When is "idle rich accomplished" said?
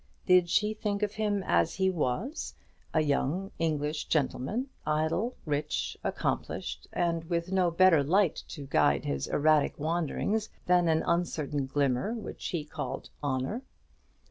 4.83-6.87